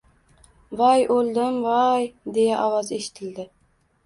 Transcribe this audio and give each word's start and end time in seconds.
—Voy, 0.79 1.03
o‘ldim, 1.15 1.59
voy!— 1.67 2.09
deya 2.39 2.57
ovoz 2.65 2.91
eshitildi. 2.99 3.47